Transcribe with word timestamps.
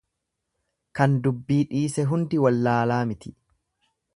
Kan 0.99 1.13
dubbii 1.27 1.59
dhiise 1.73 2.07
hundi 2.13 2.41
wallalaa 2.47 3.01
miti. 3.11 3.37